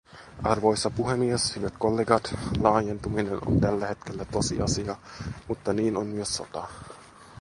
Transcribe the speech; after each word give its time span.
Arvoisa 0.43 0.89
puhemies, 0.89 1.55
hyvät 1.55 1.73
kollegat, 1.79 2.33
laajentuminen 2.59 3.47
on 3.47 3.59
tällä 3.59 3.87
hetkellä 3.87 4.25
tosiasia, 4.25 4.95
mutta 5.47 5.73
niin 5.73 5.97
on 5.97 6.07
myös 6.07 6.35
sota. 6.35 6.67